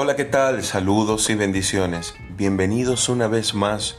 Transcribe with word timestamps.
Hola, 0.00 0.14
¿qué 0.14 0.24
tal? 0.24 0.62
Saludos 0.62 1.28
y 1.28 1.34
bendiciones. 1.34 2.14
Bienvenidos 2.36 3.08
una 3.08 3.26
vez 3.26 3.52
más 3.52 3.96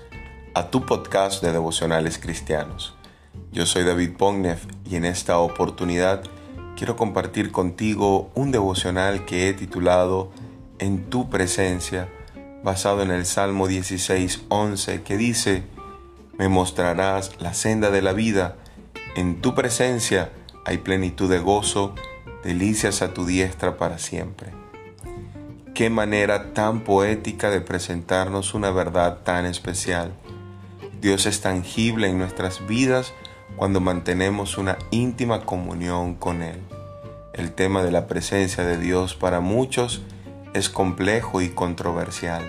a 0.54 0.70
tu 0.70 0.86
podcast 0.86 1.44
de 1.44 1.52
devocionales 1.52 2.18
cristianos. 2.18 2.96
Yo 3.52 3.66
soy 3.66 3.84
David 3.84 4.16
Pognev 4.16 4.59
y 4.90 4.96
en 4.96 5.04
esta 5.04 5.40
oportunidad 5.40 6.23
quiero 6.77 6.96
compartir 6.96 7.52
contigo 7.52 8.32
un 8.34 8.52
devocional 8.52 9.26
que 9.26 9.50
he 9.50 9.54
titulado 9.54 10.32
En 10.77 11.09
tu 11.09 11.30
presencia, 11.30 12.08
basado 12.63 13.02
en 13.02 13.12
el 13.12 13.26
Salmo 13.26 13.68
16:11 13.68 15.04
que 15.04 15.18
dice: 15.18 15.63
Me 16.38 16.48
mostrarás 16.48 17.31
la 17.41 17.54
senda 17.54 17.91
de 17.91 18.02
la 18.02 18.13
vida, 18.13 18.55
en 19.18 19.41
tu 19.41 19.54
presencia 19.54 20.31
hay 20.63 20.77
plenitud 20.77 21.30
de 21.30 21.40
gozo, 21.40 21.94
delicias 22.41 23.02
a 23.02 23.13
tu 23.13 23.26
diestra 23.26 23.76
para 23.76 23.98
siempre. 24.00 24.69
Qué 25.80 25.90
manera 25.90 26.52
tan 26.54 26.82
poética 26.82 27.50
de 27.50 27.62
presentarnos 27.62 28.54
una 28.54 28.70
verdad 28.70 29.20
tan 29.24 29.46
especial. 29.46 30.12
Dios 31.00 31.26
es 31.26 31.40
tangible 31.40 32.10
en 32.10 32.18
nuestras 32.18 32.68
vidas 32.68 33.14
cuando 33.55 33.80
mantenemos 33.80 34.58
una 34.58 34.78
íntima 34.92 35.46
comunión 35.46 36.16
con 36.16 36.42
Él. 36.42 36.60
El 37.32 37.54
tema 37.54 37.82
de 37.82 37.92
la 37.92 38.08
presencia 38.08 38.66
de 38.66 38.78
Dios 38.78 39.16
para 39.16 39.40
muchos 39.40 40.02
es 40.54 40.68
complejo 40.68 41.40
y 41.40 41.48
controversial. 41.48 42.44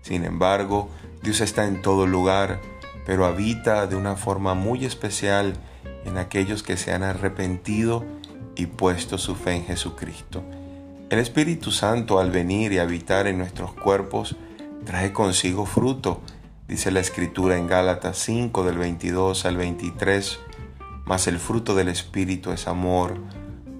Sin 0.00 0.24
embargo, 0.24 0.88
Dios 1.22 1.42
está 1.42 1.66
en 1.66 1.82
todo 1.82 2.06
lugar, 2.06 2.58
pero 3.04 3.26
habita 3.26 3.86
de 3.86 3.96
una 3.96 4.16
forma 4.16 4.54
muy 4.54 4.86
especial 4.86 5.58
en 6.06 6.16
aquellos 6.16 6.62
que 6.62 6.78
se 6.78 6.94
han 6.94 7.02
arrepentido 7.02 8.02
y 8.56 8.64
puesto 8.64 9.18
su 9.18 9.34
fe 9.34 9.56
en 9.56 9.66
Jesucristo. 9.66 10.42
El 11.12 11.18
Espíritu 11.18 11.72
Santo 11.72 12.20
al 12.20 12.30
venir 12.30 12.72
y 12.72 12.78
habitar 12.78 13.26
en 13.26 13.36
nuestros 13.36 13.74
cuerpos 13.74 14.34
trae 14.86 15.12
consigo 15.12 15.66
fruto, 15.66 16.22
dice 16.68 16.90
la 16.90 17.00
Escritura 17.00 17.58
en 17.58 17.66
Gálatas 17.66 18.16
5 18.16 18.64
del 18.64 18.78
22 18.78 19.44
al 19.44 19.58
23, 19.58 20.38
mas 21.04 21.26
el 21.26 21.38
fruto 21.38 21.74
del 21.74 21.88
Espíritu 21.88 22.50
es 22.50 22.66
amor, 22.66 23.18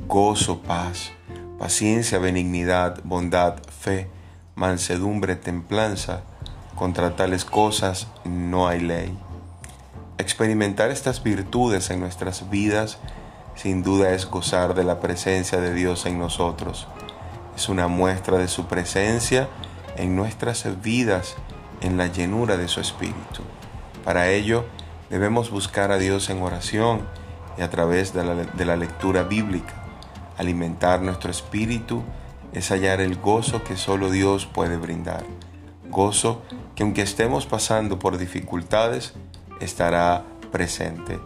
gozo, 0.07 0.61
paz, 0.61 1.13
paciencia, 1.59 2.19
benignidad, 2.19 3.01
bondad, 3.03 3.63
fe, 3.65 4.11
mansedumbre, 4.55 5.35
templanza. 5.35 6.25
Contra 6.75 7.17
tales 7.17 7.47
cosas 7.47 8.09
no 8.27 8.69
hay 8.69 8.81
ley. 8.81 9.17
Experimentar 10.19 10.91
estas 10.91 11.23
virtudes 11.23 11.89
en 11.89 12.01
nuestras 12.01 12.51
vidas 12.51 12.99
sin 13.55 13.83
duda 13.83 14.11
es 14.11 14.27
gozar 14.27 14.75
de 14.75 14.85
la 14.85 15.01
presencia 15.01 15.63
de 15.63 15.73
Dios 15.73 16.05
en 16.05 16.19
nosotros. 16.19 16.89
Es 17.57 17.69
una 17.69 17.89
muestra 17.89 18.39
de 18.39 18.49
su 18.49 18.67
presencia 18.67 19.49
en 19.97 20.17
nuestras 20.17 20.67
vidas 20.83 21.37
en 21.81 21.97
la 21.97 22.07
llenura 22.07 22.57
de 22.57 22.69
su 22.69 22.81
Espíritu. 22.81 23.43
Para 24.05 24.31
ello 24.31 24.65
debemos 25.11 25.51
buscar 25.51 25.93
a 25.93 25.99
Dios 25.99 26.31
en 26.31 26.43
oración 26.43 27.03
y 27.59 27.63
a 27.63 27.71
través 27.71 28.13
de 28.15 28.25
la, 28.65 28.77
lectura 28.77 29.23
bíblica. 29.25 29.75
Alimentar 30.39 31.03
nuestro 31.03 31.31
espíritu 31.31 32.03
es 32.53 32.71
hallar 32.71 33.01
el 33.01 33.17
gozo 33.17 33.63
que 33.63 33.77
solo 33.77 34.11
Dios 34.11 34.47
puede 34.47 34.77
brindar. 34.77 35.25
Gozo 35.91 36.43
que 36.75 36.83
aunque 36.83 37.03
estemos 37.03 37.47
pasando 37.47 37.99
por 37.99 38.19
dificultades, 38.19 39.13
estará 39.61 40.25
presente. 40.51 41.21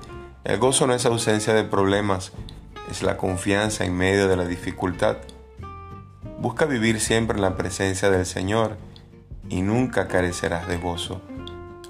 El 0.45 0.59
gozo 0.59 0.87
no 0.87 0.95
es 0.95 1.07
ausencia 1.07 1.55
de 1.55 1.65
problemas, 1.65 2.33
es 2.91 3.03
la 3.03 3.17
confianza 3.17 3.85
en 3.85 3.97
medio 3.97 4.29
de 4.29 4.37
la 4.37 4.45
dificultad. 4.45 5.17
Busca 6.47 6.65
vivir 6.65 7.01
siempre 7.01 7.35
en 7.35 7.43
la 7.43 7.57
presencia 7.57 8.09
del 8.09 8.25
Señor 8.25 8.77
y 9.49 9.63
nunca 9.63 10.07
carecerás 10.07 10.69
de 10.69 10.77
gozo. 10.77 11.21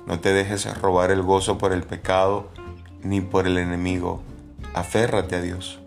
No 0.06 0.18
te 0.20 0.32
dejes 0.32 0.80
robar 0.80 1.10
el 1.10 1.20
gozo 1.20 1.58
por 1.58 1.74
el 1.74 1.82
pecado 1.82 2.48
ni 3.02 3.20
por 3.20 3.46
el 3.46 3.58
enemigo. 3.58 4.22
Aférrate 4.72 5.36
a 5.36 5.42
Dios. 5.42 5.78